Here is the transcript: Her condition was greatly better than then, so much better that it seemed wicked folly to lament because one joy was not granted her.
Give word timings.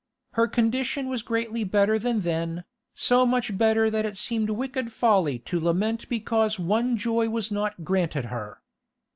Her 0.31 0.47
condition 0.47 1.09
was 1.09 1.21
greatly 1.21 1.63
better 1.63 1.99
than 1.99 2.21
then, 2.21 2.63
so 2.95 3.23
much 3.23 3.55
better 3.55 3.87
that 3.91 4.03
it 4.03 4.17
seemed 4.17 4.49
wicked 4.49 4.91
folly 4.91 5.37
to 5.45 5.59
lament 5.59 6.09
because 6.09 6.57
one 6.57 6.97
joy 6.97 7.29
was 7.29 7.51
not 7.51 7.83
granted 7.85 8.25
her. 8.25 8.63